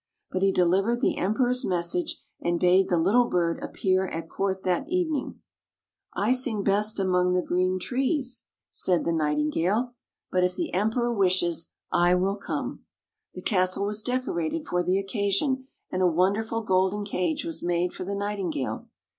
[0.31, 4.89] But he delivered the Emperor's message, and bade the little bird appear at court that
[4.89, 5.41] evening."
[6.25, 9.93] I sing best among the green trees," said [43] FAVORITE FAIRY TALES RETOLD the Nightingale."
[10.31, 12.79] But if the Emperor wishes, I will come."
[13.35, 18.03] The castle was decorated for the occasion, and a wonderful golden cage was made for
[18.03, 18.87] the Nightingale.